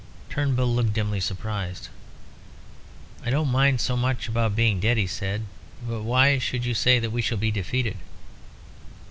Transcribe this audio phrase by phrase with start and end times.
[0.31, 1.89] Turnbull looked dimly surprised.
[3.23, 5.45] "I don't mind so much about being dead," he said,
[5.87, 7.97] "but why should you say that we shall be defeated?"